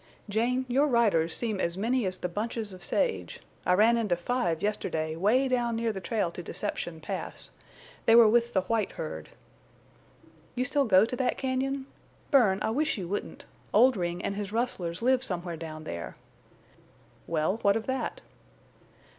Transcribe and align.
"Jane, 0.27 0.65
your 0.67 0.87
riders 0.87 1.35
seem 1.37 1.59
as 1.59 1.77
many 1.77 2.07
as 2.07 2.17
the 2.17 2.27
bunches 2.27 2.73
of 2.73 2.83
sage. 2.83 3.39
I 3.67 3.73
ran 3.73 3.97
into 3.97 4.15
five 4.15 4.63
yesterday 4.63 5.15
'way 5.15 5.47
down 5.47 5.75
near 5.75 5.93
the 5.93 6.01
trail 6.01 6.31
to 6.31 6.41
Deception 6.41 6.99
Pass. 7.01 7.51
They 8.07 8.15
were 8.15 8.27
with 8.27 8.53
the 8.53 8.61
white 8.61 8.93
herd." 8.93 9.29
"You 10.55 10.63
still 10.63 10.85
go 10.85 11.05
to 11.05 11.15
that 11.17 11.37
cañon? 11.37 11.83
Bern, 12.31 12.57
I 12.63 12.71
wish 12.71 12.97
you 12.97 13.07
wouldn't. 13.07 13.45
Oldring 13.75 14.25
and 14.25 14.35
his 14.35 14.51
rustlers 14.51 15.03
live 15.03 15.21
somewhere 15.21 15.55
down 15.55 15.83
there." 15.83 16.17
"Well, 17.27 17.57
what 17.57 17.75
of 17.77 17.85
that?" 17.85 18.21